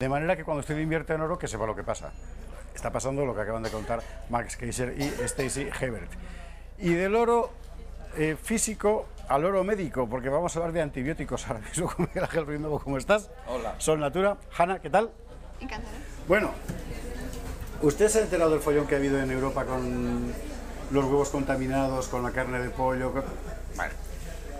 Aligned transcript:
De 0.00 0.08
manera 0.08 0.36
que 0.36 0.44
cuando 0.44 0.60
usted 0.60 0.78
invierte 0.78 1.12
en 1.14 1.22
oro, 1.22 1.36
que 1.40 1.48
sepa 1.48 1.66
lo 1.66 1.74
que 1.74 1.82
pasa. 1.82 2.12
Está 2.72 2.92
pasando 2.92 3.26
lo 3.26 3.34
que 3.34 3.40
acaban 3.40 3.64
de 3.64 3.70
contar 3.70 4.00
Max 4.30 4.56
Kaiser 4.56 4.94
y 4.96 5.02
Stacy 5.24 5.68
Hebert. 5.80 6.08
Y 6.78 6.94
del 6.94 7.16
oro 7.16 7.50
eh, 8.16 8.36
físico 8.40 9.08
al 9.28 9.44
oro 9.44 9.64
médico, 9.64 10.08
porque 10.08 10.28
vamos 10.28 10.54
a 10.54 10.60
hablar 10.60 10.72
de 10.72 10.82
antibióticos 10.82 11.44
ahora 11.48 11.58
mismo 11.68 11.88
con 11.92 12.06
Miguel 12.06 12.22
Ángel 12.22 12.44
Brindabo. 12.44 12.78
¿Cómo 12.78 12.96
estás? 12.96 13.28
Hola. 13.48 13.74
Sol 13.78 13.98
Natura. 13.98 14.36
Hanna, 14.56 14.78
¿qué 14.78 14.88
tal? 14.88 15.10
Encantada. 15.60 15.92
Bueno, 16.28 16.52
¿usted 17.82 18.06
se 18.08 18.20
ha 18.20 18.22
enterado 18.22 18.52
del 18.52 18.60
follón 18.60 18.86
que 18.86 18.94
ha 18.94 18.98
habido 18.98 19.18
en 19.18 19.32
Europa 19.32 19.64
con 19.64 20.32
los 20.92 21.04
huevos 21.06 21.30
contaminados, 21.30 22.06
con 22.06 22.22
la 22.22 22.30
carne 22.30 22.60
de 22.60 22.70
pollo? 22.70 23.10
con- 23.14 23.24
Vale. 23.76 23.94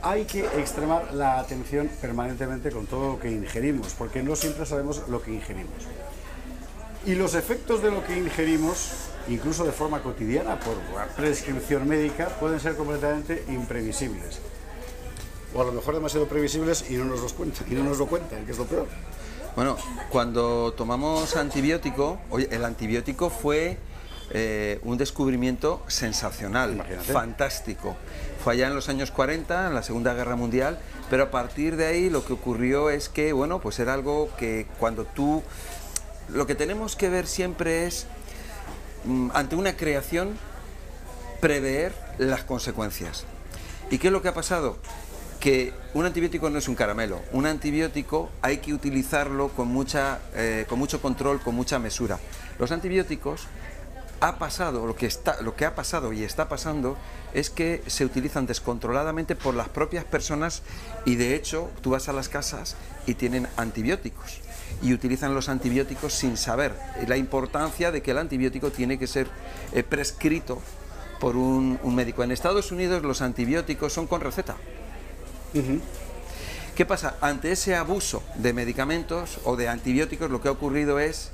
Hay 0.03 0.25
que 0.25 0.45
extremar 0.59 1.13
la 1.13 1.39
atención 1.39 1.89
permanentemente 2.01 2.71
con 2.71 2.87
todo 2.87 3.13
lo 3.13 3.21
que 3.21 3.31
ingerimos, 3.31 3.95
porque 3.99 4.23
no 4.23 4.37
siempre 4.37 4.65
sabemos 4.67 5.03
lo 5.09 5.21
que 5.21 5.33
ingerimos. 5.33 5.75
Y 7.07 7.15
los 7.15 7.35
efectos 7.35 7.83
de 7.83 7.91
lo 7.91 8.05
que 8.05 8.17
ingerimos, 8.17 8.91
incluso 9.29 9.65
de 9.65 9.73
forma 9.73 10.03
cotidiana, 10.03 10.59
por 10.61 10.77
prescripción 11.17 11.89
médica, 11.89 12.29
pueden 12.41 12.61
ser 12.61 12.77
completamente 12.77 13.45
imprevisibles. 13.49 14.41
O 15.55 15.63
a 15.63 15.65
lo 15.65 15.73
mejor 15.73 15.95
demasiado 15.95 16.29
previsibles 16.29 16.91
y 16.91 16.95
no 16.95 17.05
nos 17.05 17.21
los 17.21 17.33
cuentan, 17.33 17.67
y 17.71 17.75
no 17.75 17.85
nos 17.85 17.99
lo 17.99 18.07
cuentan, 18.07 18.45
que 18.45 18.53
es 18.53 18.59
lo 18.59 18.67
peor. 18.67 18.87
Bueno, 19.57 19.77
cuando 20.11 20.73
tomamos 20.75 21.35
antibiótico, 21.37 22.19
el 22.51 22.65
antibiótico 22.65 23.31
fue 23.31 23.79
eh, 24.31 24.79
un 24.83 24.99
descubrimiento 24.99 25.83
sensacional, 25.89 26.75
Imagínate. 26.75 27.13
fantástico. 27.13 27.97
Fue 28.43 28.55
allá 28.55 28.69
en 28.69 28.75
los 28.75 28.89
años 28.89 29.11
40, 29.11 29.69
en 29.69 29.75
la 29.75 29.83
Segunda 29.83 30.15
Guerra 30.15 30.37
Mundial, 30.37 30.79
pero 31.09 31.25
a 31.25 31.31
partir 31.31 31.77
de 31.77 31.87
ahí 31.87 32.11
lo 32.11 32.25
que 32.25 32.35
ocurrió 32.35 32.91
es 32.91 33.09
que, 33.09 33.33
bueno, 33.33 33.61
pues 33.61 33.79
era 33.79 33.95
algo 33.95 34.31
que 34.39 34.67
cuando 34.79 35.05
tú... 35.05 35.43
Lo 36.29 36.47
que 36.47 36.55
tenemos 36.55 36.95
que 36.95 37.09
ver 37.09 37.27
siempre 37.27 37.87
es, 37.87 38.07
mm, 39.05 39.31
ante 39.33 39.57
una 39.57 39.77
creación, 39.77 40.37
prever 41.41 41.95
las 42.19 42.45
consecuencias. 42.45 43.25
¿Y 43.91 43.99
qué 43.99 44.09
es 44.09 44.13
lo 44.13 44.21
que 44.21 44.29
ha 44.29 44.35
pasado? 44.35 44.77
Que 45.41 45.73
un 45.95 46.05
antibiótico 46.05 46.51
no 46.51 46.59
es 46.59 46.69
un 46.69 46.75
caramelo. 46.75 47.21
Un 47.33 47.47
antibiótico 47.47 48.29
hay 48.43 48.59
que 48.59 48.75
utilizarlo 48.75 49.49
con, 49.49 49.69
mucha, 49.69 50.19
eh, 50.35 50.67
con 50.69 50.79
mucho 50.79 51.01
control, 51.01 51.41
con 51.41 51.55
mucha 51.55 51.79
mesura. 51.79 52.19
Los 52.59 52.73
antibióticos 52.73 53.47
ha 54.21 54.39
pasado, 54.39 54.87
lo 54.87 54.97
que, 54.97 55.07
está, 55.07 55.41
lo 55.43 55.55
que 55.55 55.65
ha 55.65 55.75
pasado 55.75 56.13
y 56.13 56.25
está 56.25 56.49
pasando 56.49 56.97
es 57.35 57.51
que 57.51 57.83
se 57.87 58.05
utilizan 58.05 58.47
descontroladamente 58.47 59.37
por 59.37 59.55
las 59.55 59.69
propias 59.69 60.05
personas 60.05 60.63
y 61.05 61.17
de 61.17 61.35
hecho 61.35 61.71
tú 61.83 61.91
vas 61.91 62.09
a 62.09 62.13
las 62.13 62.29
casas 62.29 62.77
y 63.07 63.15
tienen 63.15 63.49
antibióticos 63.57 64.41
y 64.83 64.93
utilizan 64.93 65.35
los 65.35 65.49
antibióticos 65.49 66.13
sin 66.13 66.37
saber 66.37 66.75
la 67.07 67.17
importancia 67.17 67.91
de 67.91 68.03
que 68.03 68.11
el 68.11 68.19
antibiótico 68.19 68.71
tiene 68.71 68.99
que 68.99 69.07
ser 69.07 69.29
eh, 69.73 69.83
prescrito 69.83 70.61
por 71.21 71.37
un, 71.37 71.79
un 71.83 71.95
médico. 71.95 72.23
En 72.23 72.31
Estados 72.31 72.71
Unidos 72.71 73.03
los 73.03 73.23
antibióticos 73.23 73.93
son 73.93 74.07
con 74.07 74.21
receta. 74.21 74.57
¿Qué 76.77 76.87
pasa? 76.87 77.17
Ante 77.21 77.51
ese 77.51 77.75
abuso 77.75 78.23
de 78.37 78.53
medicamentos 78.53 79.41
o 79.45 79.57
de 79.57 79.69
antibióticos, 79.69 80.31
lo 80.31 80.41
que 80.41 80.47
ha 80.47 80.53
ocurrido 80.53 81.01
es, 81.01 81.33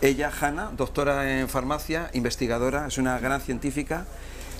ella, 0.00 0.30
Hanna, 0.40 0.70
doctora 0.76 1.38
en 1.38 1.48
farmacia, 1.48 2.10
investigadora, 2.12 2.86
es 2.86 2.98
una 2.98 3.18
gran 3.18 3.40
científica, 3.40 4.06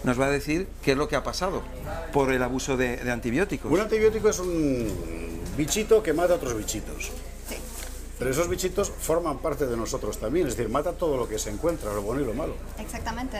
nos 0.04 0.20
va 0.20 0.26
a 0.26 0.30
decir 0.30 0.68
qué 0.82 0.92
es 0.92 0.96
lo 0.96 1.08
que 1.08 1.16
ha 1.16 1.24
pasado 1.24 1.62
por 2.12 2.32
el 2.32 2.42
abuso 2.42 2.76
de, 2.76 2.96
de 2.98 3.10
antibióticos. 3.10 3.70
Un 3.70 3.80
antibiótico 3.80 4.28
es 4.28 4.38
un 4.38 5.42
bichito 5.56 6.02
que 6.02 6.12
mata 6.12 6.34
a 6.34 6.36
otros 6.36 6.56
bichitos. 6.56 7.10
Sí. 7.48 7.56
Pero 8.18 8.30
esos 8.30 8.48
bichitos 8.48 8.90
forman 8.90 9.38
parte 9.38 9.66
de 9.66 9.76
nosotros 9.76 10.18
también, 10.18 10.46
es 10.46 10.56
decir, 10.56 10.70
mata 10.70 10.92
todo 10.92 11.16
lo 11.16 11.28
que 11.28 11.38
se 11.38 11.50
encuentra, 11.50 11.92
lo 11.92 12.02
bueno 12.02 12.22
y 12.22 12.24
lo 12.24 12.34
malo. 12.34 12.54
Exactamente. 12.78 13.38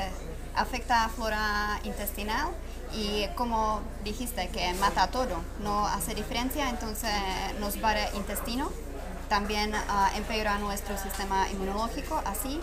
Afecta 0.55 1.05
a 1.05 1.09
flora 1.11 1.81
intestinal 1.85 2.49
y 2.95 3.27
como 3.35 3.83
dijiste 4.05 4.49
que 4.49 4.73
mata 4.75 5.09
todo, 5.11 5.43
no 5.63 5.87
hace 5.87 6.15
diferencia, 6.15 6.71
entonces 6.71 7.11
nos 7.61 7.83
va 7.83 7.93
el 7.93 8.17
intestino, 8.17 8.71
también 9.29 9.73
ah, 9.75 10.11
empeora 10.17 10.59
nuestro 10.59 10.97
sistema 10.99 11.49
inmunológico, 11.51 12.21
así 12.25 12.61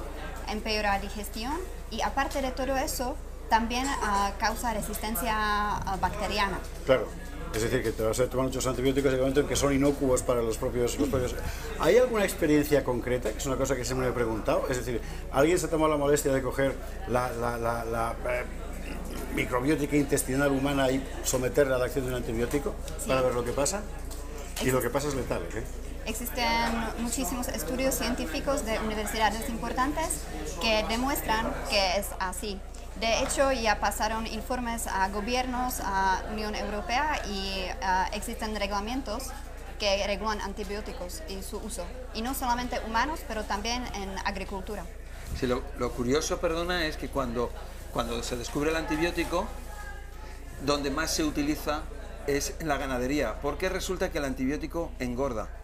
empeora 0.50 1.00
digestión 1.00 1.54
y 1.92 2.02
aparte 2.02 2.42
de 2.42 2.52
todo 2.52 2.76
eso, 2.78 3.16
también 3.50 3.86
ah, 3.88 4.32
causa 4.40 4.74
resistencia 4.74 5.34
ah, 5.36 5.98
bacteriana. 6.02 6.60
Claro. 6.86 7.08
Es 7.54 7.62
decir, 7.62 7.84
que 7.84 7.92
te 7.92 8.02
vas 8.02 8.20
a 8.20 8.28
tomar 8.28 8.48
muchos 8.48 8.66
antibióticos 8.66 9.10
en 9.10 9.14
el 9.16 9.20
momento 9.20 9.42
en 9.42 9.48
que 9.48 9.56
son 9.56 9.72
inocuos 9.74 10.24
para 10.24 10.42
los 10.42 10.58
propios, 10.58 10.98
los 10.98 11.08
propios... 11.08 11.36
¿Hay 11.80 11.98
alguna 12.00 12.24
experiencia 12.24 12.84
concreta? 12.84 13.32
Que 13.32 13.38
es 13.38 13.46
una 13.46 13.58
cosa 13.58 13.76
que 13.76 13.86
siempre 13.86 14.08
me 14.08 14.12
he 14.12 14.16
preguntado. 14.16 14.66
Es 14.72 14.78
decir, 14.78 15.00
¿alguien 15.32 15.60
se 15.60 15.68
ha 15.68 15.70
tomado 15.70 15.92
la 15.92 15.98
molestia 15.98 16.34
de 16.34 16.42
coger 16.42 16.76
la, 17.10 17.32
la- 17.34 17.58
la- 17.60 17.86
la, 17.86 18.16
eh, 18.28 18.44
microbiótica 19.36 19.96
intestinal 19.96 20.52
humana 20.52 20.90
y 20.90 21.06
someterla 21.24 21.76
a 21.76 21.78
la 21.80 21.86
acción 21.86 22.06
de 22.06 22.12
un 22.12 22.18
antibiótico 22.18 22.74
para 23.08 23.22
ver 23.22 23.36
lo 23.36 23.44
que 23.46 23.52
pasa? 23.52 23.82
Y 24.62 24.72
lo 24.72 24.82
que 24.82 24.90
pasa 24.90 25.10
es 25.10 25.14
letal, 25.14 25.44
¿eh? 25.54 25.64
Existen 26.06 26.72
muchísimos 27.00 27.48
estudios 27.48 27.96
científicos 27.96 28.66
de 28.66 28.78
universidades 28.80 29.48
importantes 29.48 30.24
que 30.62 30.86
demuestran 30.90 31.54
que 31.70 31.98
es 31.98 32.08
así. 32.20 32.60
De 33.00 33.24
hecho, 33.24 33.52
ya 33.54 33.80
pasaron 33.80 34.28
informes 34.28 34.86
a 34.88 35.08
gobiernos, 35.10 35.80
a 35.80 36.22
Unión 36.32 36.56
Europea 36.56 37.22
y 37.28 37.66
ah, 37.82 38.10
existen 38.12 38.56
reglamentos 38.56 39.24
que 39.80 40.06
regulan 40.06 40.42
antibióticos 40.42 41.24
y 41.30 41.42
su 41.42 41.58
uso. 41.58 41.86
Y 42.14 42.22
no 42.22 42.34
solamente 42.34 42.80
humanos, 42.86 43.22
pero 43.28 43.44
también 43.44 43.84
en 43.96 44.18
agricultura. 44.26 44.86
Sí, 45.40 45.48
lo, 45.48 45.64
lo 45.80 45.92
curioso, 45.94 46.40
perdona, 46.40 46.86
es 46.86 46.98
que 46.98 47.08
cuando, 47.08 47.50
cuando 47.94 48.22
se 48.24 48.36
descubre 48.36 48.70
el 48.70 48.76
antibiótico, 48.76 49.48
donde 50.66 50.92
más 50.92 51.12
se 51.12 51.24
utiliza 51.24 51.84
es 52.28 52.56
en 52.60 52.68
la 52.68 52.78
ganadería, 52.78 53.40
porque 53.42 53.70
resulta 53.70 54.12
que 54.12 54.18
el 54.18 54.26
antibiótico 54.26 54.92
engorda. 55.00 55.63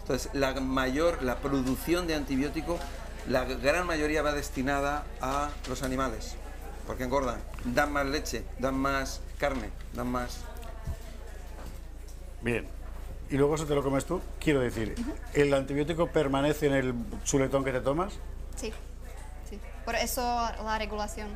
Entonces, 0.00 0.30
la 0.34 0.54
mayor, 0.60 1.22
la 1.22 1.38
producción 1.38 2.06
de 2.06 2.14
antibiótico, 2.14 2.78
la 3.28 3.44
gran 3.44 3.86
mayoría 3.86 4.22
va 4.22 4.32
destinada 4.32 5.04
a 5.20 5.50
los 5.68 5.82
animales, 5.82 6.36
porque 6.86 7.04
engordan, 7.04 7.40
dan 7.64 7.92
más 7.92 8.06
leche, 8.06 8.44
dan 8.58 8.76
más 8.76 9.20
carne, 9.38 9.70
dan 9.94 10.06
más... 10.06 10.38
Bien. 12.40 12.68
¿Y 13.28 13.36
luego 13.36 13.56
eso 13.56 13.66
te 13.66 13.74
lo 13.74 13.82
comes 13.82 14.04
tú? 14.04 14.20
Quiero 14.38 14.60
decir, 14.60 14.94
¿el 15.34 15.52
antibiótico 15.52 16.06
permanece 16.06 16.66
en 16.66 16.74
el 16.74 16.94
chuletón 17.24 17.64
que 17.64 17.72
te 17.72 17.80
tomas? 17.80 18.12
Sí, 18.54 18.72
sí. 19.50 19.58
Por 19.84 19.96
eso 19.96 20.20
la 20.62 20.78
regulación. 20.78 21.28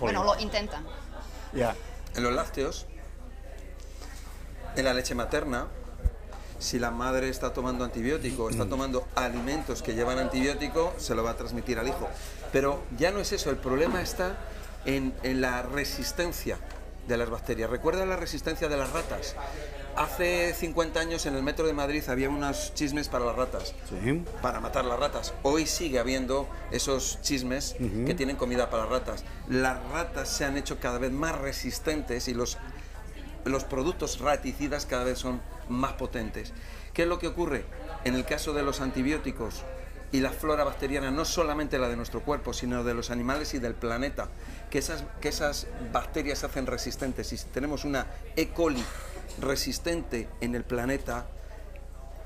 Joder. 0.00 0.16
Bueno, 0.16 0.24
lo 0.24 0.40
intentan. 0.40 0.84
Ya. 1.52 1.76
En 2.16 2.24
los 2.24 2.32
lácteos, 2.32 2.86
en 4.74 4.84
la 4.84 4.94
leche 4.94 5.14
materna, 5.14 5.68
si 6.60 6.78
la 6.78 6.90
madre 6.92 7.28
está 7.28 7.52
tomando 7.52 7.84
antibiótico, 7.84 8.48
está 8.50 8.66
tomando 8.66 9.08
alimentos 9.16 9.82
que 9.82 9.94
llevan 9.94 10.18
antibiótico, 10.18 10.94
se 10.98 11.14
lo 11.16 11.24
va 11.24 11.30
a 11.30 11.36
transmitir 11.36 11.78
al 11.78 11.88
hijo. 11.88 12.08
Pero 12.52 12.82
ya 12.96 13.10
no 13.10 13.18
es 13.18 13.32
eso, 13.32 13.50
el 13.50 13.56
problema 13.56 14.00
está 14.00 14.36
en, 14.84 15.12
en 15.24 15.40
la 15.40 15.62
resistencia 15.62 16.58
de 17.08 17.16
las 17.16 17.28
bacterias. 17.30 17.68
¿Recuerda 17.70 18.06
la 18.06 18.16
resistencia 18.16 18.68
de 18.68 18.76
las 18.76 18.92
ratas? 18.92 19.34
Hace 19.96 20.54
50 20.54 21.00
años 21.00 21.26
en 21.26 21.34
el 21.34 21.42
metro 21.42 21.66
de 21.66 21.72
Madrid 21.72 22.04
había 22.08 22.28
unos 22.30 22.72
chismes 22.74 23.08
para 23.08 23.24
las 23.24 23.34
ratas 23.34 23.74
Sí. 23.88 24.22
para 24.40 24.60
matar 24.60 24.84
las 24.84 25.00
ratas. 25.00 25.34
Hoy 25.42 25.66
sigue 25.66 25.98
habiendo 25.98 26.48
esos 26.70 27.18
chismes 27.22 27.74
que 28.06 28.14
tienen 28.14 28.36
comida 28.36 28.70
para 28.70 28.86
ratas. 28.86 29.24
Las 29.48 29.82
ratas 29.90 30.28
se 30.28 30.44
han 30.44 30.56
hecho 30.56 30.78
cada 30.78 30.98
vez 30.98 31.10
más 31.10 31.36
resistentes 31.36 32.28
y 32.28 32.34
los, 32.34 32.56
los 33.44 33.64
productos 33.64 34.20
raticidas 34.20 34.86
cada 34.86 35.02
vez 35.04 35.18
son 35.18 35.40
más 35.70 35.94
potentes. 35.94 36.52
¿Qué 36.92 37.02
es 37.02 37.08
lo 37.08 37.18
que 37.18 37.28
ocurre? 37.28 37.64
En 38.04 38.14
el 38.14 38.24
caso 38.24 38.52
de 38.52 38.62
los 38.62 38.80
antibióticos 38.80 39.62
y 40.12 40.20
la 40.20 40.30
flora 40.30 40.64
bacteriana, 40.64 41.10
no 41.10 41.24
solamente 41.24 41.78
la 41.78 41.88
de 41.88 41.96
nuestro 41.96 42.20
cuerpo, 42.22 42.52
sino 42.52 42.82
de 42.82 42.94
los 42.94 43.10
animales 43.10 43.54
y 43.54 43.58
del 43.58 43.74
planeta, 43.74 44.28
que 44.68 44.78
esas, 44.78 45.04
que 45.20 45.28
esas 45.28 45.68
bacterias 45.92 46.40
se 46.40 46.46
hacen 46.46 46.66
resistentes. 46.66 47.32
Y 47.32 47.38
si 47.38 47.46
tenemos 47.46 47.84
una 47.84 48.06
E. 48.36 48.48
coli 48.48 48.84
resistente 49.40 50.28
en 50.40 50.54
el 50.56 50.64
planeta, 50.64 51.26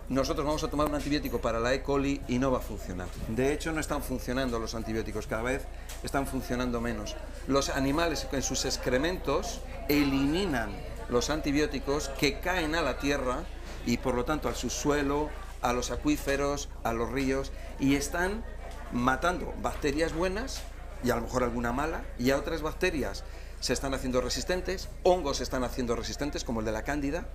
nosotros 0.09 0.47
vamos 0.47 0.63
a 0.65 0.69
tomar 0.69 0.87
un 0.87 0.95
antibiótico 0.95 1.41
para 1.41 1.61
la 1.61 1.75
E. 1.75 1.83
coli 1.83 2.23
y 2.29 2.39
no 2.39 2.51
va 2.51 2.59
a 2.59 2.63
funcionar. 2.63 3.09
De 3.29 3.53
hecho, 3.53 3.73
no 3.73 3.81
están 3.81 4.03
funcionando 4.03 4.59
los 4.59 4.75
antibióticos, 4.75 5.27
cada 5.27 5.43
vez 5.43 5.63
están 6.03 6.27
funcionando 6.27 6.81
menos. 6.81 7.17
Los 7.49 7.69
animales 7.69 8.27
en 8.33 8.43
sus 8.43 8.65
excrementos 8.65 9.61
eliminan 9.89 10.71
los 11.15 11.31
antibióticos 11.31 12.09
que 12.19 12.41
caen 12.41 12.75
a 12.75 12.83
la 12.83 12.99
tierra 12.99 13.45
y 13.87 13.99
por 13.99 14.15
lo 14.17 14.25
tanto 14.25 14.49
al 14.49 14.57
subsuelo, 14.57 15.31
a 15.63 15.73
los 15.73 15.93
acuíferos, 15.93 16.69
a 16.83 16.93
los 16.93 17.09
ríos 17.11 17.53
y 17.79 17.95
están 17.95 18.45
matando 18.93 19.55
bacterias 19.63 20.13
buenas 20.13 20.63
y 21.05 21.11
a 21.11 21.15
lo 21.17 21.23
mejor 21.23 21.45
alguna 21.45 21.73
mala 21.73 22.03
y 22.19 22.33
a 22.33 22.37
otras 22.37 22.63
bacterias 22.63 23.23
se 23.61 23.73
están 23.73 23.95
haciendo 23.95 24.21
resistentes, 24.21 24.89
hongos 25.05 25.37
se 25.37 25.45
están 25.45 25.63
haciendo 25.63 25.95
resistentes 25.95 26.43
como 26.43 26.59
el 26.61 26.67
de 26.67 26.73
la 26.73 26.83
cándida 26.83 27.27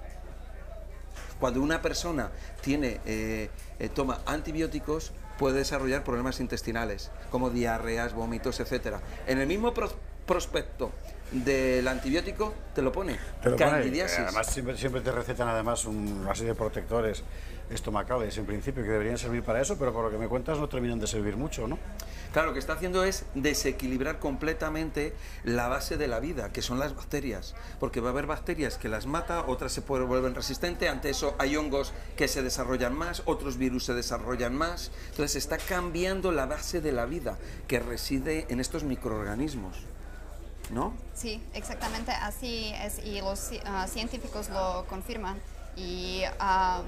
Cuando 1.40 1.62
una 1.62 1.82
persona 1.82 2.32
tiene, 2.62 3.00
eh, 3.06 3.50
eh, 3.80 3.88
toma 3.88 4.20
antibióticos, 4.26 5.14
puede 5.38 5.60
desarrollar 5.60 6.04
problemas 6.04 6.42
intestinales, 6.42 7.12
como 7.32 7.50
diarreas, 7.50 8.14
vómitos, 8.14 8.60
etcétera. 8.60 9.00
En 9.26 9.40
el 9.40 9.48
mismo 9.48 9.74
pros- 9.74 9.96
prospecto 10.30 10.92
del 11.32 11.88
antibiótico 11.88 12.54
te 12.76 12.84
lo 12.84 12.92
pone. 12.92 13.18
Te 13.42 13.50
lo 13.50 13.56
pone, 13.58 13.72
Candidiasis. 13.72 14.20
eh, 14.20 14.24
Además, 14.28 14.48
siempre, 14.54 14.78
siempre 14.78 15.02
te 15.02 15.12
recetan 15.12 15.48
además 15.48 15.86
un- 15.86 16.20
una 16.22 16.36
serie 16.36 16.52
de 16.54 16.56
protectores 16.56 17.24
estomacales, 17.72 18.38
en 18.38 18.46
principio, 18.46 18.84
que 18.84 18.90
deberían 18.90 19.18
servir 19.18 19.42
para 19.44 19.60
eso, 19.62 19.78
pero 19.78 19.92
por 19.92 20.04
lo 20.06 20.12
que 20.12 20.18
me 20.18 20.28
cuentas 20.28 20.58
no 20.60 20.70
terminan 20.70 21.00
de 21.00 21.08
servir 21.08 21.36
mucho, 21.36 21.68
¿no? 21.68 21.78
Claro, 22.32 22.50
lo 22.50 22.54
que 22.54 22.60
está 22.60 22.74
haciendo 22.74 23.04
es 23.04 23.26
desequilibrar 23.34 24.20
completamente 24.20 25.14
la 25.44 25.68
base 25.68 25.98
de 25.98 26.08
la 26.08 26.20
vida, 26.20 26.52
que 26.52 26.62
son 26.62 26.78
las 26.80 26.96
bacterias. 26.96 27.56
Porque 27.80 28.02
va 28.02 28.10
a 28.10 28.12
haber 28.12 28.28
bacterias 28.28 28.78
que 28.78 28.88
las 28.88 29.08
mata, 29.08 29.46
otras 29.48 29.72
se 29.72 29.82
vuelven 29.82 30.36
resistentes, 30.36 30.90
ante 30.90 31.10
eso 31.10 31.36
hay 31.40 31.56
hongos 31.58 31.92
que 32.18 32.28
se 32.28 32.44
desarrollan 32.44 32.94
más, 32.96 33.24
otros 33.26 33.58
virus 33.58 33.86
se 33.86 33.94
desarrollan 33.96 34.54
más. 34.56 34.92
Entonces 35.10 35.36
está 35.38 35.58
cambiando 35.58 36.32
la 36.32 36.46
base 36.46 36.82
de 36.82 36.92
la 36.92 37.06
vida 37.06 37.38
que 37.68 37.80
reside 37.80 38.46
en 38.50 38.60
estos 38.60 38.84
microorganismos. 38.84 39.86
¿No? 40.70 40.94
Sí, 41.16 41.42
exactamente 41.54 42.12
así 42.12 42.72
es 42.84 43.00
y 43.04 43.22
los 43.22 43.50
ah, 43.66 43.88
científicos 43.88 44.50
lo 44.50 44.86
confirman 44.88 45.40
y 45.76 46.22
ah, 46.40 46.82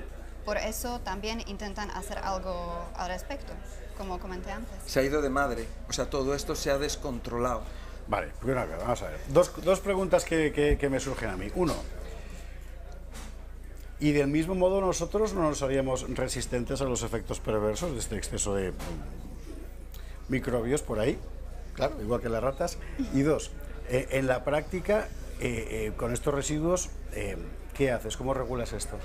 por 0.46 0.58
eso 0.58 1.00
también 1.00 1.42
intentan 1.48 1.90
hacer 1.92 2.20
algo 2.20 2.86
al 2.96 3.08
respecto, 3.08 3.54
como 3.98 4.20
comenté 4.20 4.52
antes. 4.52 4.74
Se 4.86 5.00
ha 5.00 5.04
ido 5.04 5.22
de 5.22 5.30
madre, 5.30 5.68
o 5.90 5.94
sea, 5.94 6.10
todo 6.10 6.36
esto 6.36 6.56
se 6.56 6.70
ha 6.70 6.78
descontrolado. 6.78 7.62
Vale, 8.08 8.32
cosa, 8.42 8.78
vamos 8.78 9.02
a 9.04 9.10
ver. 9.10 9.20
Dos, 9.30 9.52
dos 9.64 9.80
preguntas 9.80 10.26
que, 10.26 10.52
que- 10.52 10.78
que 10.78 10.90
me 10.90 11.00
surgen 11.00 11.30
a 11.30 11.38
mí. 11.38 11.50
Uno, 11.56 11.74
y 14.00 14.12
del 14.12 14.28
mismo 14.28 14.56
modo 14.56 14.82
nosotros 14.82 15.34
no 15.34 15.42
nos 15.44 15.62
haríamos 15.62 16.08
resistentes 16.16 16.82
a 16.82 16.86
los 16.86 17.04
efectos 17.04 17.40
perversos 17.40 17.94
de 17.94 18.00
este 18.00 18.16
exceso 18.18 18.56
de 18.56 18.74
microbios 20.28 20.82
por 20.82 21.00
ahí, 21.00 21.20
claro, 21.76 22.02
igual 22.02 22.20
que 22.22 22.30
las 22.30 22.42
ratas. 22.44 22.78
Y 23.14 23.22
dos, 23.22 23.52
eh, 23.92 24.08
en 24.12 24.28
la 24.28 24.44
práctica, 24.44 25.08
eh, 25.42 25.88
eh, 25.88 25.94
con 25.98 26.14
estos 26.14 26.34
residuos, 26.34 26.90
eh, 27.14 27.36
¿qué 27.74 27.92
haces? 27.92 28.16
¿Cómo 28.16 28.34
regulas 28.36 28.74
esto? 28.74 28.96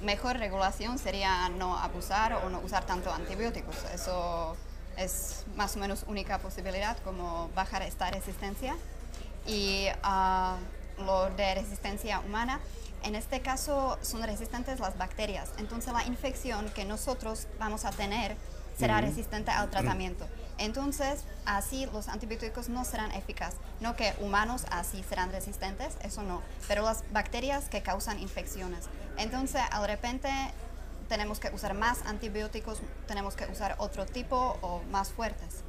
Mejor 0.00 0.38
regulación 0.38 0.96
sería 0.98 1.48
no 1.48 1.76
abusar 1.76 2.34
o 2.34 2.50
no 2.50 2.60
usar 2.60 2.84
tanto 2.86 3.12
antibióticos. 3.12 3.74
Eso 3.92 4.56
es 4.96 5.44
más 5.56 5.76
o 5.76 5.80
menos 5.80 6.04
única 6.06 6.38
posibilidad 6.38 6.96
como 6.98 7.50
bajar 7.56 7.82
esta 7.82 8.10
resistencia. 8.12 8.76
Y 9.44 9.88
ah, 10.04 10.56
lo 11.04 11.30
de 11.30 11.56
resistencia 11.56 12.20
humana, 12.20 12.60
en 13.02 13.16
este 13.16 13.40
caso 13.40 13.98
son 14.02 14.22
resistentes 14.22 14.78
las 14.78 14.96
bacterias. 14.96 15.50
Entonces 15.58 15.92
la 15.92 16.04
infección 16.04 16.70
que 16.70 16.84
nosotros 16.84 17.48
vamos 17.58 17.84
a 17.84 17.90
tener 17.90 18.36
será 18.78 19.00
resistente 19.00 19.50
al 19.50 19.70
tratamiento. 19.70 20.26
Entonces, 20.58 21.24
así 21.44 21.86
los 21.92 22.08
antibióticos 22.08 22.68
no 22.68 22.84
serán 22.84 23.12
eficaces. 23.12 23.58
No 23.80 23.94
que 23.96 24.14
humanos 24.20 24.64
así 24.70 25.02
serán 25.02 25.30
resistentes, 25.30 25.96
eso 26.02 26.22
no. 26.22 26.42
Pero 26.68 26.82
las 26.82 27.04
bacterias 27.12 27.68
que 27.68 27.82
causan 27.82 28.18
infecciones. 28.20 28.86
Entonces, 29.18 29.60
al 29.70 29.86
repente 29.86 30.30
tenemos 31.08 31.38
que 31.38 31.50
usar 31.50 31.74
más 31.74 32.04
antibióticos, 32.06 32.80
tenemos 33.06 33.36
que 33.36 33.44
usar 33.46 33.76
otro 33.78 34.06
tipo 34.06 34.56
o 34.60 34.82
más 34.90 35.10
fuertes. 35.10 35.62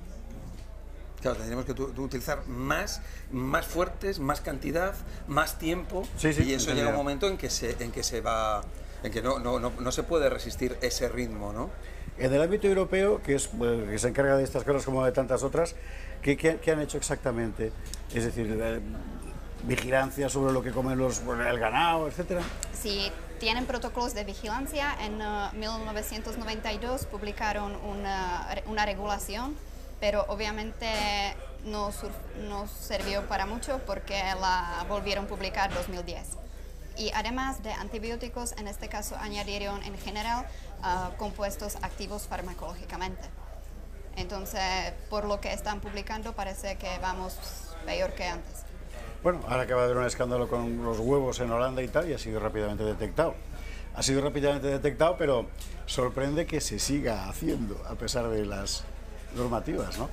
Claro, 1.21 1.37
tendríamos 1.37 1.65
que 1.65 1.73
utilizar 2.01 2.45
más, 2.47 3.01
más 3.31 3.65
fuertes, 3.65 4.19
más 4.19 4.39
cantidad, 4.39 4.93
más 5.27 5.57
tiempo. 5.57 6.07
Sí, 6.17 6.31
sí, 6.31 6.43
y 6.43 6.53
eso 6.53 6.73
llega 6.73 6.89
un 6.89 6.95
momento 6.95 7.27
en 7.27 7.37
que 7.37 7.49
se, 7.49 7.75
en 7.83 7.91
que 7.91 8.03
se 8.03 8.21
va, 8.21 8.61
en 9.03 9.11
que 9.11 9.21
no, 9.21 9.39
no, 9.39 9.59
no, 9.59 9.71
no 9.71 9.91
se 9.91 10.03
puede 10.03 10.29
resistir 10.29 10.77
ese 10.81 11.09
ritmo, 11.09 11.53
¿no? 11.53 11.71
En 12.19 12.33
el 12.33 12.41
ámbito 12.41 12.67
europeo, 12.67 13.21
que, 13.21 13.35
es, 13.35 13.47
que 13.47 13.99
se 13.99 14.07
encarga 14.07 14.37
de 14.37 14.43
estas 14.43 14.63
cosas 14.63 14.83
como 14.83 15.05
de 15.05 15.11
tantas 15.11 15.43
otras, 15.43 15.75
¿qué, 16.21 16.35
qué- 16.35 16.57
qué 16.57 16.71
han 16.71 16.81
hecho 16.81 16.97
exactamente? 16.97 17.71
Es 18.13 18.25
decir, 18.25 18.57
eh, 18.59 18.79
vigilancia 19.63 20.27
sobre 20.29 20.51
lo 20.53 20.63
que 20.63 20.71
comen 20.71 20.97
los, 20.97 21.19
el 21.21 21.59
ganado, 21.59 22.07
etcétera. 22.07 22.41
Si 22.73 23.11
tienen 23.39 23.65
protocolos 23.67 24.15
de 24.15 24.23
vigilancia, 24.23 24.95
en 24.99 25.21
eh, 25.21 25.49
1992 25.53 27.05
publicaron 27.05 27.75
una, 27.85 28.47
una 28.65 28.85
regulación, 28.85 29.55
pero 29.99 30.25
obviamente 30.27 30.87
no, 31.65 31.91
sur- 31.91 32.09
no 32.49 32.67
sirvió 32.67 33.23
para 33.27 33.45
mucho 33.45 33.79
porque 33.85 34.17
la 34.41 34.85
volvieron 34.89 35.25
a 35.25 35.27
publicar 35.27 35.71
2010. 35.73 36.37
Y 36.97 37.11
además 37.13 37.63
de 37.63 37.71
antibióticos, 37.73 38.53
en 38.53 38.67
este 38.67 38.89
caso 38.89 39.15
añadieron 39.17 39.83
en 39.83 39.97
general 39.97 40.45
ah, 40.81 41.11
compuestos 41.17 41.75
activos 41.77 42.27
farmacológicamente. 42.27 43.29
Entonces, 44.15 44.93
por 45.09 45.25
lo 45.25 45.39
que 45.39 45.53
están 45.53 45.79
publicando, 45.79 46.33
parece 46.33 46.75
que 46.77 46.97
vamos 46.99 47.37
peor 47.85 48.13
que 48.13 48.25
antes. 48.25 48.63
Bueno, 49.21 49.41
ahora 49.47 49.63
acaba 49.63 49.81
de 49.81 49.85
haber 49.87 49.97
un 49.97 50.05
escándalo 50.05 50.47
con 50.47 50.83
los 50.83 50.99
huevos 50.99 51.39
en 51.39 51.51
Holanda 51.51 51.83
y 51.83 51.87
tal, 51.87 52.09
y 52.09 52.13
ha 52.13 52.17
sido 52.17 52.39
rápidamente 52.39 52.83
detectado. 52.83 53.35
Ha 53.95 54.03
sido 54.03 54.21
rápidamente 54.21 54.67
detectado, 54.67 55.15
pero 55.17 55.47
sorprende 55.85 56.45
que 56.45 56.61
se 56.61 56.79
siga 56.79 57.29
haciendo, 57.29 57.83
a 57.87 57.95
pesar 57.95 58.27
de 58.29 58.45
las 58.45 58.83
normativas, 59.35 59.97
¿no? 59.97 60.09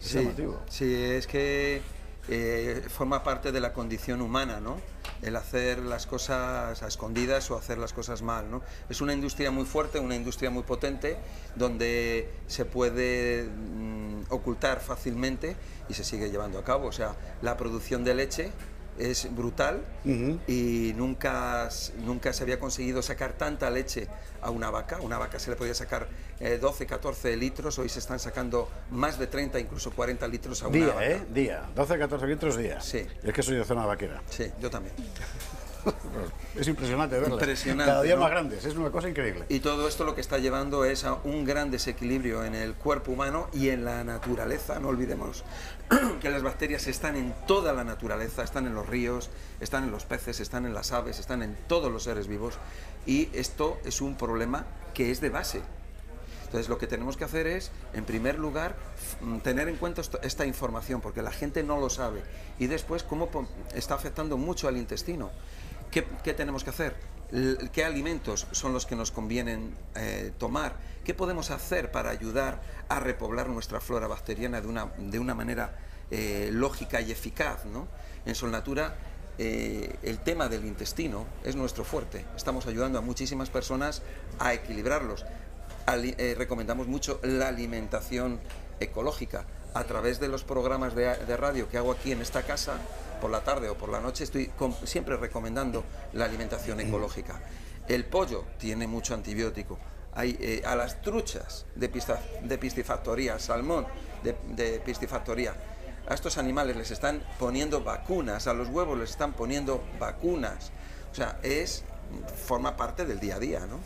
Es 0.00 0.08
Sí, 0.08 0.30
sí, 0.68 0.94
es 0.94 1.26
que 1.26 1.80
eh, 2.28 2.82
forma 2.88 3.22
parte 3.22 3.52
de 3.52 3.60
la 3.60 3.72
condición 3.72 4.20
humana, 4.20 4.60
¿no? 4.60 4.76
El 5.22 5.36
hacer 5.36 5.78
las 5.78 6.06
cosas 6.06 6.82
a 6.82 6.86
escondidas 6.86 7.50
o 7.50 7.56
hacer 7.56 7.78
las 7.78 7.92
cosas 7.92 8.22
mal, 8.22 8.50
¿no? 8.50 8.62
Es 8.88 9.00
una 9.00 9.12
industria 9.12 9.50
muy 9.50 9.64
fuerte, 9.64 9.98
una 9.98 10.16
industria 10.16 10.50
muy 10.50 10.62
potente, 10.62 11.16
donde 11.54 12.30
se 12.46 12.64
puede 12.64 13.44
mm, 13.44 14.24
ocultar 14.30 14.80
fácilmente 14.80 15.56
y 15.88 15.94
se 15.94 16.04
sigue 16.04 16.30
llevando 16.30 16.58
a 16.58 16.64
cabo. 16.64 16.88
O 16.88 16.92
sea, 16.92 17.14
la 17.42 17.56
producción 17.56 18.04
de 18.04 18.14
leche 18.14 18.52
es 18.98 19.34
brutal 19.34 19.84
y 20.46 20.92
nunca, 20.96 21.68
nunca 22.04 22.32
se 22.32 22.42
había 22.42 22.58
conseguido 22.58 23.02
sacar 23.02 23.32
tanta 23.32 23.70
leche 23.70 24.08
a 24.40 24.50
una 24.50 24.70
vaca. 24.70 24.98
Una 25.00 25.18
vaca 25.18 25.38
se 25.38 25.50
le 25.50 25.56
podía 25.56 25.74
sacar 25.74 26.06
eh, 26.40 26.58
12, 26.60 26.86
14 26.86 27.36
litros, 27.36 27.78
hoy 27.78 27.88
se 27.88 27.98
están 27.98 28.18
sacando 28.18 28.68
más 28.90 29.18
de 29.18 29.26
30, 29.26 29.58
incluso 29.60 29.90
40 29.90 30.26
litros 30.28 30.62
a 30.62 30.68
una 30.68 30.76
Día, 30.76 30.86
vaca. 30.88 31.06
¿eh? 31.06 31.22
Día. 31.32 31.62
12, 31.74 31.98
14 31.98 32.26
litros 32.26 32.56
día. 32.56 32.80
Sí. 32.80 33.06
Es 33.22 33.32
que 33.32 33.42
soy 33.42 33.56
de 33.56 33.64
zona 33.64 33.86
vaquera. 33.86 34.22
Sí, 34.30 34.50
yo 34.60 34.70
también. 34.70 34.94
Es 36.58 36.68
impresionante 36.68 37.16
verlas. 37.16 37.32
Impresionante, 37.32 37.90
Cada 37.90 38.02
día 38.02 38.14
¿no? 38.14 38.20
más 38.22 38.30
grandes, 38.30 38.64
es 38.64 38.76
una 38.76 38.90
cosa 38.90 39.08
increíble. 39.08 39.44
Y 39.48 39.58
todo 39.58 39.88
esto 39.88 40.04
lo 40.04 40.14
que 40.14 40.20
está 40.20 40.38
llevando 40.38 40.84
es 40.84 41.04
a 41.04 41.14
un 41.24 41.44
gran 41.44 41.70
desequilibrio 41.72 42.44
en 42.44 42.54
el 42.54 42.74
cuerpo 42.74 43.10
humano 43.10 43.48
y 43.52 43.70
en 43.70 43.84
la 43.84 44.04
naturaleza. 44.04 44.78
No 44.78 44.88
olvidemos 44.88 45.42
que 46.20 46.30
las 46.30 46.42
bacterias 46.42 46.86
están 46.86 47.16
en 47.16 47.34
toda 47.48 47.72
la 47.72 47.82
naturaleza, 47.82 48.44
están 48.44 48.66
en 48.68 48.74
los 48.74 48.88
ríos, 48.88 49.30
están 49.60 49.82
en 49.84 49.90
los 49.90 50.04
peces, 50.04 50.38
están 50.38 50.64
en 50.64 50.74
las 50.74 50.92
aves, 50.92 51.18
están 51.18 51.42
en 51.42 51.56
todos 51.66 51.90
los 51.90 52.04
seres 52.04 52.28
vivos. 52.28 52.54
Y 53.04 53.28
esto 53.32 53.76
es 53.84 54.00
un 54.00 54.16
problema 54.16 54.64
que 54.94 55.10
es 55.10 55.20
de 55.20 55.30
base. 55.30 55.60
Entonces 56.44 56.68
lo 56.68 56.78
que 56.78 56.86
tenemos 56.86 57.16
que 57.16 57.24
hacer 57.24 57.48
es, 57.48 57.72
en 57.94 58.04
primer 58.04 58.38
lugar, 58.38 58.76
mm, 59.22 59.38
tener 59.38 59.68
en 59.68 59.74
cuenta 59.74 60.02
esto- 60.02 60.20
esta 60.22 60.46
información, 60.46 61.00
porque 61.00 61.20
la 61.20 61.32
gente 61.32 61.64
no 61.64 61.80
lo 61.80 61.90
sabe. 61.90 62.22
Y 62.60 62.68
después, 62.68 63.02
cómo 63.02 63.28
está 63.74 63.94
afectando 63.94 64.36
mucho 64.36 64.68
al 64.68 64.76
intestino. 64.76 65.32
¿Qué, 65.94 66.34
tenemos 66.34 66.64
que 66.64 66.70
hacer? 66.70 66.96
¿Qué 67.72 67.84
alimentos 67.84 68.48
son 68.50 68.72
los 68.72 68.84
que 68.84 68.96
nos 68.96 69.12
convienen 69.12 69.76
eh, 69.94 70.32
tomar? 70.38 70.74
¿Qué 71.04 71.14
podemos 71.14 71.52
hacer 71.52 71.92
para 71.92 72.10
ayudar 72.10 72.60
a 72.88 72.98
repoblar 72.98 73.48
nuestra 73.48 73.80
flora 73.80 74.08
bacteriana 74.08 74.60
de 74.60 74.66
una, 74.66 74.86
de 74.98 75.20
una 75.20 75.36
manera 75.36 75.78
eh, 76.10 76.50
lógica 76.52 77.00
y 77.00 77.12
eficaz? 77.12 77.60
En 78.26 78.34
Solnatura 78.34 78.96
eh, 79.38 79.96
el 80.02 80.18
tema 80.18 80.48
del 80.48 80.64
intestino 80.64 81.26
es 81.44 81.54
nuestro 81.54 81.84
fuerte. 81.84 82.24
Estamos 82.34 82.66
ayudando 82.66 82.98
a 82.98 83.00
muchísimas 83.00 83.48
personas 83.48 84.02
a 84.40 84.52
equilibrarlos. 84.52 85.24
Recomendamos 85.86 86.88
mucho 86.88 87.20
la 87.22 87.46
alimentación 87.46 88.40
ecológica. 88.80 89.44
A 89.74 89.84
través 89.84 90.20
de 90.20 90.28
los 90.28 90.44
programas 90.44 90.94
de, 90.94 91.36
radio 91.36 91.68
que 91.68 91.78
hago 91.78 91.92
aquí 91.92 92.12
en 92.12 92.20
esta 92.22 92.42
casa, 92.42 92.74
por 93.20 93.30
la 93.30 93.42
tarde 93.42 93.68
o 93.68 93.76
por 93.76 93.88
la 93.88 94.00
noche, 94.00 94.24
estoy 94.24 94.50
siempre 94.84 95.16
recomendando 95.16 95.84
la 96.12 96.24
alimentación 96.26 96.80
ecológica. 96.80 97.40
El 97.88 98.04
pollo 98.04 98.44
tiene 98.58 98.86
mucho 98.86 99.14
antibiótico. 99.14 99.78
Hay, 100.14 100.38
eh, 100.40 100.62
a 100.64 100.76
las 100.76 101.02
truchas 101.02 101.66
de, 101.74 101.88
pista- 101.88 102.22
de 102.42 102.56
piscifactoría, 102.56 103.38
salmón 103.40 103.86
de, 104.22 104.36
de 104.54 104.80
a 106.06 106.14
estos 106.14 106.36
animales 106.38 106.76
les 106.76 106.90
están 106.90 107.22
poniendo 107.38 107.82
vacunas, 107.82 108.46
a 108.46 108.52
los 108.54 108.68
huevos 108.68 108.98
les 108.98 109.10
están 109.10 109.32
poniendo 109.32 109.82
vacunas. 109.98 110.70
O 111.10 111.14
sea, 111.14 111.38
es 111.42 111.82
forma 112.46 112.76
parte 112.76 113.06
del 113.06 113.20
día 113.20 113.36
a 113.36 113.38
día, 113.38 113.60
¿no? 113.60 113.78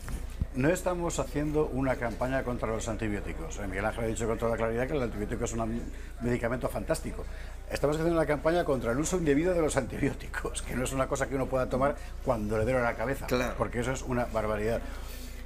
No 0.58 0.68
estamos 0.70 1.20
haciendo 1.20 1.66
una 1.66 1.94
campaña 1.94 2.42
contra 2.42 2.66
los 2.68 2.88
antibióticos. 2.88 3.60
Miguel 3.60 3.84
Ángel 3.84 4.04
ha 4.04 4.06
dicho 4.08 4.26
con 4.26 4.36
toda 4.38 4.56
claridad 4.56 4.88
que 4.88 4.96
el 4.96 5.02
antibiótico 5.04 5.44
es 5.44 5.52
un 5.52 5.82
medicamento 6.20 6.68
fantástico. 6.68 7.24
Estamos 7.70 7.94
haciendo 7.94 8.16
una 8.18 8.26
campaña 8.26 8.64
contra 8.64 8.90
el 8.90 8.98
uso 8.98 9.18
indebido 9.18 9.54
de 9.54 9.60
los 9.60 9.76
antibióticos, 9.76 10.62
que 10.62 10.74
no 10.74 10.82
es 10.82 10.92
una 10.92 11.06
cosa 11.06 11.28
que 11.28 11.36
uno 11.36 11.46
pueda 11.46 11.68
tomar 11.68 11.94
cuando 12.24 12.58
le 12.58 12.64
duele 12.64 12.80
la 12.80 12.94
cabeza, 12.96 13.26
Claro. 13.26 13.54
porque 13.56 13.78
eso 13.78 13.92
es 13.92 14.02
una 14.02 14.24
barbaridad. 14.24 14.80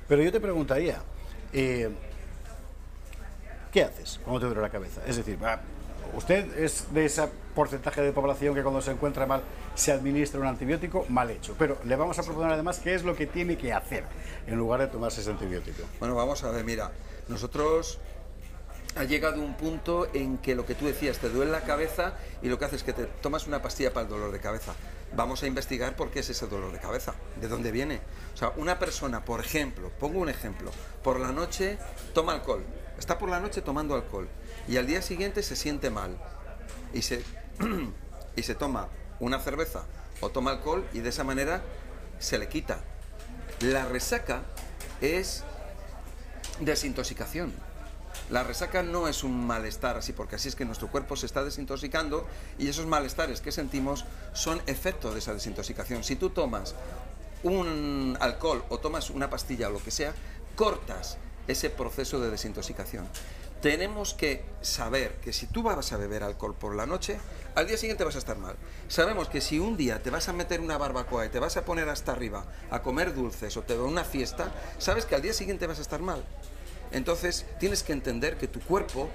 Pero 0.09 0.23
yo 0.23 0.33
te 0.33 0.41
preguntaría, 0.41 0.97
eh, 1.53 1.91
¿qué 3.71 3.85
haces 3.85 4.19
cuando 4.25 4.41
te 4.41 4.47
duele 4.47 4.63
la 4.63 4.71
cabeza? 4.71 5.03
Es 5.07 5.17
decir, 5.19 5.37
va, 5.45 5.61
usted 6.15 6.59
es 6.59 6.93
de 6.93 7.05
ese 7.05 7.29
porcentaje 7.55 8.03
de 8.03 8.13
población 8.13 8.55
que 8.55 8.63
cuando 8.63 8.81
se 8.81 8.91
encuentra 8.91 9.27
mal 9.27 9.43
se 9.75 9.93
administra 9.93 10.41
un 10.41 10.47
antibiótico 10.47 11.07
mal 11.09 11.31
hecho, 11.31 11.55
pero 11.59 11.79
le 11.85 11.97
vamos 11.97 12.19
a 12.19 12.23
proponer 12.23 12.53
además 12.53 12.81
qué 12.81 12.95
es 12.95 13.05
lo 13.05 13.17
que 13.17 13.27
tiene 13.27 13.57
que 13.57 13.73
hacer 13.73 14.05
en 14.47 14.57
lugar 14.57 14.81
de 14.81 14.87
tomarse 14.89 15.21
ese 15.21 15.31
antibiótico. 15.31 15.83
Bueno, 15.99 16.15
vamos 16.15 16.43
a 16.45 16.51
ver, 16.51 16.65
mira, 16.65 16.93
nosotros 17.29 17.99
ha 18.97 19.05
llegado 19.05 19.41
un 19.41 19.55
punto 19.55 20.09
en 20.13 20.39
que 20.39 20.55
lo 20.55 20.67
que 20.67 20.75
tú 20.75 20.87
decías, 20.87 21.19
te 21.19 21.29
duele 21.29 21.51
la 21.51 21.63
cabeza 21.63 22.15
y 22.43 22.49
lo 22.49 22.59
que 22.59 22.67
haces 22.67 22.81
es 22.81 22.85
que 22.85 22.93
te 22.93 23.07
tomas 23.07 23.47
una 23.47 23.63
pastilla 23.63 23.93
para 23.93 24.05
el 24.05 24.11
dolor 24.11 24.33
de 24.33 24.41
cabeza. 24.41 24.75
Vamos 25.15 25.43
a 25.43 25.47
investigar 25.47 25.95
por 25.97 26.11
qué 26.11 26.21
es 26.21 26.31
ese 26.31 26.47
dolor 26.47 26.73
de 26.73 26.79
cabeza, 26.79 27.15
de 27.41 27.49
dónde 27.49 27.71
viene. 27.71 28.01
O 28.35 28.37
sea, 28.37 28.53
una 28.57 28.79
persona, 28.79 29.25
por 29.25 29.41
ejemplo, 29.41 29.91
pongo 29.99 30.21
un 30.21 30.29
ejemplo, 30.29 30.71
por 31.03 31.21
la 31.21 31.33
noche 31.33 31.79
toma 32.15 32.35
alcohol, 32.35 32.65
está 32.99 33.19
por 33.19 33.29
la 33.29 33.41
noche 33.41 33.63
tomando 33.63 33.95
alcohol 33.95 34.29
y 34.69 34.77
al 34.77 34.87
día 34.87 35.03
siguiente 35.03 35.43
se 35.43 35.57
siente 35.57 35.91
mal 35.91 36.17
y 36.93 37.03
se, 37.03 37.25
y 38.37 38.43
se 38.43 38.55
toma 38.55 38.89
una 39.21 39.39
cerveza 39.39 39.85
o 40.21 40.31
toma 40.31 40.53
alcohol 40.53 40.87
y 40.93 41.01
de 41.01 41.09
esa 41.09 41.25
manera 41.25 41.63
se 42.19 42.39
le 42.39 42.49
quita. 42.49 42.81
La 43.61 43.85
resaca 43.85 44.43
es 45.01 45.45
desintoxicación. 46.61 47.53
La 48.31 48.45
resaca 48.45 48.83
no 48.83 49.09
es 49.09 49.25
un 49.25 49.47
malestar 49.47 49.97
así, 49.97 50.13
porque 50.13 50.37
así 50.37 50.49
es 50.49 50.55
que 50.55 50.65
nuestro 50.65 50.89
cuerpo 50.89 51.17
se 51.17 51.27
está 51.27 51.45
desintoxicando 51.45 52.27
y 52.59 52.69
esos 52.69 52.87
malestares 52.87 53.41
que 53.41 53.53
sentimos 53.53 54.05
son 54.33 54.63
efecto 54.67 55.13
de 55.13 55.19
esa 55.19 55.35
desintoxicación. 55.35 56.05
Si 56.05 56.17
tú 56.17 56.31
tomas 56.31 56.75
un 57.43 58.17
alcohol 58.21 58.65
o 58.69 58.79
tomas 58.79 59.11
una 59.11 59.29
pastilla 59.29 59.69
o 59.69 59.73
lo 59.73 59.83
que 59.83 59.91
sea, 59.91 60.15
cortas 60.57 61.19
ese 61.49 61.71
proceso 61.71 62.21
de 62.21 62.31
desintoxicación. 62.31 63.07
Tenemos 63.61 64.13
que 64.13 64.45
saber 64.61 65.15
que 65.23 65.33
si 65.33 65.47
tú 65.47 65.63
vas 65.63 65.93
a 65.93 65.97
beber 65.97 66.25
alcohol 66.25 66.55
por 66.55 66.75
la 66.75 66.85
noche, 66.85 67.19
al 67.55 67.69
día 67.69 67.77
siguiente 67.77 68.03
vas 68.03 68.17
a 68.17 68.19
estar 68.19 68.37
mal. 68.37 68.57
Sabemos 68.89 69.29
que 69.29 69.41
si 69.41 69.61
un 69.61 69.77
día 69.77 70.03
te 70.03 70.11
vas 70.11 70.29
a 70.29 70.33
meter 70.33 70.61
una 70.61 70.79
barbacoa 70.79 71.27
y 71.27 71.29
te 71.29 71.39
vas 71.39 71.57
a 71.57 71.65
poner 71.65 71.89
hasta 71.89 72.11
arriba 72.11 72.45
a 72.71 72.83
comer 72.83 73.15
dulces 73.15 73.57
o 73.57 73.63
te 73.63 73.77
da 73.77 73.85
una 73.85 74.03
fiesta, 74.03 74.53
sabes 74.79 75.07
que 75.07 75.15
al 75.15 75.23
día 75.23 75.33
siguiente 75.33 75.69
vas 75.69 75.79
a 75.79 75.83
estar 75.83 76.01
mal. 76.01 76.25
Entonces 76.91 77.47
tienes 77.61 77.85
que 77.85 77.93
entender 77.93 78.37
que 78.37 78.49
tu 78.49 78.59
cuerpo 78.61 79.09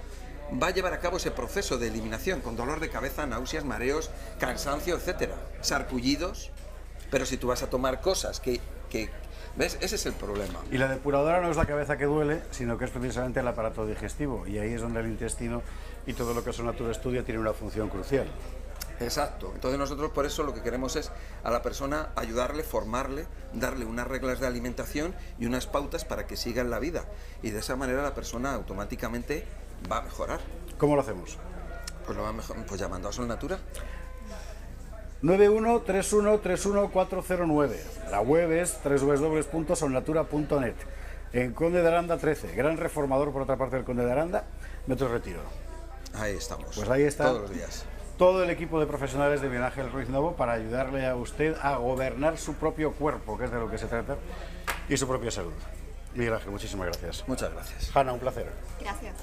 va 0.62 0.68
a 0.68 0.72
llevar 0.72 0.94
a 0.94 1.00
cabo 1.00 1.18
ese 1.18 1.32
proceso 1.32 1.78
de 1.78 1.90
eliminación 1.90 2.40
con 2.40 2.56
dolor 2.56 2.80
de 2.80 2.90
cabeza, 2.90 3.26
náuseas, 3.26 3.66
mareos, 3.66 4.10
cansancio, 4.40 4.96
etcétera, 4.96 5.36
sarpullidos. 5.62 6.52
Pero 7.12 7.26
si 7.26 7.38
tú 7.38 7.48
vas 7.48 7.64
a 7.64 7.70
tomar 7.70 8.00
cosas 8.00 8.40
que, 8.40 8.62
que 8.90 9.10
¿ves? 9.58 9.78
Ese 9.82 9.96
es 9.96 10.06
el 10.06 10.14
problema. 10.14 10.60
Y 10.72 10.78
la 10.78 10.88
depuradora 10.88 11.42
no 11.42 11.50
es 11.50 11.58
la 11.58 11.66
cabeza 11.66 11.98
que 11.98 12.06
duele, 12.06 12.42
sino 12.52 12.78
que 12.78 12.86
es 12.86 12.92
precisamente 12.92 13.40
el 13.40 13.48
aparato 13.48 13.86
digestivo, 13.86 14.46
y 14.48 14.60
ahí 14.60 14.74
es 14.74 14.82
donde 14.82 15.00
el 15.00 15.08
intestino 15.08 15.62
y 16.06 16.14
todo 16.14 16.34
lo 16.34 16.44
que 16.44 16.54
Sonatura 16.54 16.92
estudia 16.92 17.24
tiene 17.24 17.40
una 17.40 17.54
función 17.54 17.90
crucial. 17.90 18.28
Exacto. 19.00 19.52
Entonces 19.54 19.78
nosotros 19.78 20.12
por 20.12 20.26
eso 20.26 20.44
lo 20.44 20.54
que 20.54 20.62
queremos 20.62 20.96
es 20.96 21.12
a 21.44 21.52
la 21.52 21.62
persona 21.62 22.10
ayudarle, 22.16 22.64
formarle, 22.64 23.28
darle 23.54 23.86
unas 23.86 24.08
reglas 24.08 24.40
de 24.40 24.48
alimentación 24.48 25.14
y 25.40 25.46
unas 25.46 25.68
pautas 25.68 26.04
para 26.04 26.26
que 26.26 26.36
siga 26.36 26.62
en 26.62 26.70
la 26.70 26.80
vida. 26.80 27.06
Y 27.44 27.52
de 27.52 27.60
esa 27.60 27.76
manera 27.76 28.02
la 28.02 28.16
persona 28.16 28.54
automáticamente 28.54 29.46
va 29.92 30.00
a 30.00 30.02
mejorar. 30.02 30.40
¿Cómo 30.78 30.96
lo 30.96 31.02
hacemos? 31.02 31.38
Pues 32.06 32.18
lo 32.18 32.24
va 32.24 32.30
a 32.30 32.34
mejorar, 32.34 32.66
pues 32.66 32.80
llamando 32.80 33.10
a 33.10 33.12
Sol 33.12 33.28
Natura. 33.28 33.60
913131409. 35.24 37.76
La 38.12 38.22
web 38.22 38.52
es 38.52 38.78
www.solnatura.net. 38.84 40.76
En 41.34 41.54
Conde 41.54 41.82
de 41.82 41.88
Aranda 41.88 42.18
13, 42.18 42.54
gran 42.56 42.78
reformador 42.78 43.34
por 43.34 43.42
otra 43.42 43.58
parte 43.58 43.76
del 43.76 43.86
Conde 43.86 44.06
de 44.06 44.12
Aranda, 44.12 44.46
Metro 44.88 45.10
Retiro. 45.10 45.42
Ahí 46.14 46.36
estamos. 46.36 46.68
Pues 46.76 46.90
ahí 46.90 47.04
está. 47.04 47.26
Todos 47.26 47.42
los 47.42 47.52
días. 47.52 47.84
Todo 48.18 48.44
el 48.44 48.50
equipo 48.50 48.80
de 48.80 48.88
profesionales 48.88 49.42
de 49.42 49.48
Miguel 49.48 49.66
Ángel 49.66 49.92
Ruiz 49.92 50.10
Novo 50.10 50.36
para 50.36 50.54
ayudarle 50.54 51.06
a 51.06 51.16
usted 51.16 51.56
a 51.62 51.76
gobernar 51.78 52.38
su 52.38 52.56
propio 52.56 52.94
cuerpo, 52.94 53.38
que 53.38 53.46
es 53.46 53.52
de 53.52 53.60
lo 53.60 53.70
que 53.70 53.78
se 53.78 53.86
trata, 53.88 54.16
y 54.90 54.98
su 54.98 55.08
propia 55.08 55.30
salud. 55.30 55.54
Miguel 56.16 56.34
Ángel, 56.34 56.50
muchísimas 56.52 56.88
gracias. 56.88 57.24
Muchas 57.28 57.54
gracias. 57.54 57.96
Hanna, 57.96 58.14
un 58.14 58.20
placer. 58.20 58.48
Gracias. 58.80 59.14